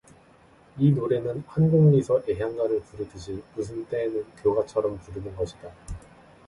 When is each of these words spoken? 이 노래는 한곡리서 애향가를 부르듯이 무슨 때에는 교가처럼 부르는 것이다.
이 0.79 0.91
노래는 0.93 1.41
한곡리서 1.45 2.23
애향가를 2.27 2.81
부르듯이 2.85 3.43
무슨 3.55 3.85
때에는 3.85 4.25
교가처럼 4.43 4.97
부르는 4.97 5.35
것이다. 5.35 5.69